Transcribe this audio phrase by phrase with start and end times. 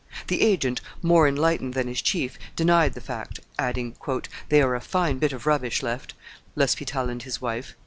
[0.29, 3.95] The agent, more enlightened than his chief, denied the fact, adding,
[4.49, 6.15] "They are a fine bit of rubbish left,
[6.55, 7.75] L'Hospital and his wife."